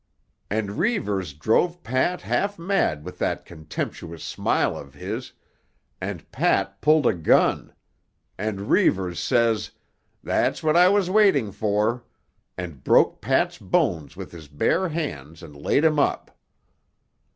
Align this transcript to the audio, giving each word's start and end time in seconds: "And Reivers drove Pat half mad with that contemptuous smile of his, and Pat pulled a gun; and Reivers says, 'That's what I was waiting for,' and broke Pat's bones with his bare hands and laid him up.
"And 0.49 0.79
Reivers 0.79 1.31
drove 1.35 1.83
Pat 1.83 2.21
half 2.21 2.57
mad 2.57 3.05
with 3.05 3.19
that 3.19 3.45
contemptuous 3.45 4.23
smile 4.23 4.75
of 4.75 4.95
his, 4.95 5.33
and 6.01 6.31
Pat 6.31 6.81
pulled 6.81 7.05
a 7.05 7.13
gun; 7.13 7.71
and 8.35 8.61
Reivers 8.61 9.19
says, 9.19 9.69
'That's 10.23 10.63
what 10.63 10.75
I 10.75 10.89
was 10.89 11.11
waiting 11.11 11.51
for,' 11.51 12.03
and 12.57 12.83
broke 12.83 13.21
Pat's 13.21 13.59
bones 13.59 14.15
with 14.17 14.31
his 14.31 14.47
bare 14.47 14.89
hands 14.89 15.43
and 15.43 15.55
laid 15.55 15.85
him 15.85 15.99
up. 15.99 16.35